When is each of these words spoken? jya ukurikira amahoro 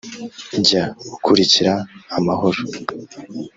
jya 0.65 0.83
ukurikira 1.15 1.73
amahoro 2.17 2.59